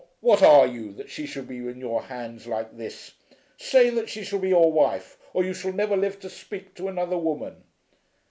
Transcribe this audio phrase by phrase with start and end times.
[0.19, 3.11] What are you, that she should be in your hands like this?
[3.57, 6.87] Say that she shall be your wife, or you shall never live to speak to
[6.87, 7.63] another woman."